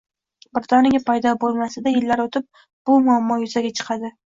birdaniga 0.59 1.01
paydo 1.09 1.33
bo‘lmasa-da, 1.43 1.95
yillar 1.99 2.25
o‘tib 2.25 2.49
bu 2.91 2.99
muammo 3.07 3.41
yuzaga 3.47 3.75
chiqadi. 3.81 4.15